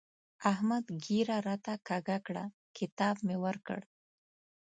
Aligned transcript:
احمد 0.51 0.85
ږيره 1.03 1.37
راته 1.47 1.73
کږه 1.87 2.17
کړه؛ 2.27 2.45
کتاب 2.77 3.15
مې 3.27 3.37
ورکړ. 3.45 3.79